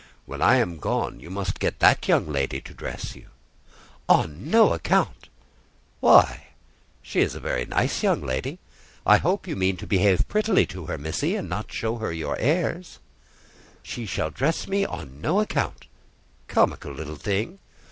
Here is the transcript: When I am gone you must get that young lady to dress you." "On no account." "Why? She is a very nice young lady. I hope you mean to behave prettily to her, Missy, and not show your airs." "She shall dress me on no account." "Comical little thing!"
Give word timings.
When 0.25 0.41
I 0.41 0.55
am 0.55 0.77
gone 0.79 1.19
you 1.19 1.29
must 1.29 1.59
get 1.59 1.77
that 1.77 2.07
young 2.07 2.27
lady 2.27 2.59
to 2.59 2.73
dress 2.73 3.15
you." 3.15 3.27
"On 4.09 4.49
no 4.49 4.73
account." 4.73 5.29
"Why? 5.99 6.47
She 7.03 7.19
is 7.21 7.35
a 7.35 7.39
very 7.39 7.65
nice 7.65 8.01
young 8.01 8.21
lady. 8.23 8.57
I 9.05 9.17
hope 9.17 9.45
you 9.45 9.55
mean 9.55 9.77
to 9.77 9.85
behave 9.85 10.27
prettily 10.27 10.65
to 10.65 10.87
her, 10.87 10.97
Missy, 10.97 11.35
and 11.35 11.47
not 11.47 11.71
show 11.71 12.09
your 12.09 12.35
airs." 12.39 12.97
"She 13.83 14.07
shall 14.07 14.31
dress 14.31 14.67
me 14.67 14.85
on 14.87 15.21
no 15.21 15.39
account." 15.39 15.85
"Comical 16.47 16.91
little 16.93 17.15
thing!" 17.15 17.59